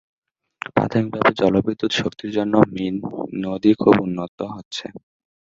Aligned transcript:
প্রাথমিকভাবে 0.67 1.31
জলবিদ্যুৎ 1.39 1.91
শক্তির 1.93 2.31
জন্য, 2.31 2.53
মিন 2.73 2.95
নদী 3.41 3.71
খুব 3.73 3.95
উন্নত 4.05 4.39
হচ্ছে। 4.51 4.85